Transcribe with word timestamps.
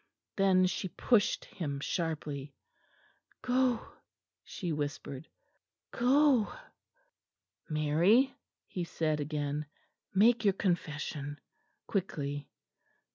Then 0.35 0.65
she 0.65 0.87
pushed 0.87 1.45
him 1.45 1.79
sharply. 1.79 2.55
"Go," 3.43 3.87
she 4.43 4.71
whispered, 4.73 5.27
"go." 5.91 6.51
"Mary," 7.69 8.35
he 8.65 8.83
said 8.83 9.19
again, 9.19 9.67
"make 10.11 10.43
your 10.43 10.53
confession 10.55 11.39
quickly. 11.85 12.49